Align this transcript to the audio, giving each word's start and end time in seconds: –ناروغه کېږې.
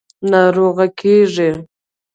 –ناروغه 0.31 0.87
کېږې. 0.99 1.49